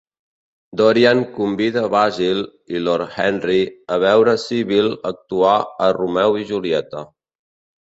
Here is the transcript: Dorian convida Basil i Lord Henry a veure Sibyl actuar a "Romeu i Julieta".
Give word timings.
Dorian 0.79 1.19
convida 1.35 1.83
Basil 1.95 2.41
i 2.77 2.81
Lord 2.87 3.13
Henry 3.19 3.59
a 3.97 4.01
veure 4.07 4.35
Sibyl 4.47 4.91
actuar 5.13 5.55
a 5.61 5.93
"Romeu 6.01 6.43
i 6.45 6.51
Julieta". 6.53 7.07